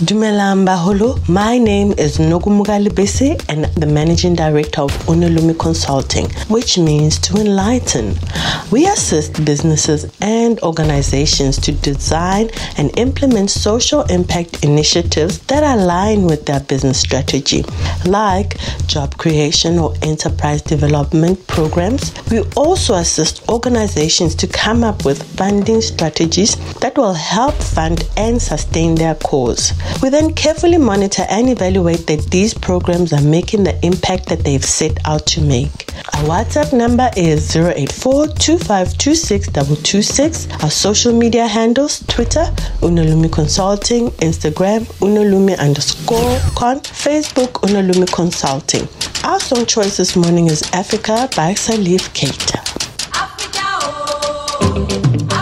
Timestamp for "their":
16.46-16.60, 28.94-29.14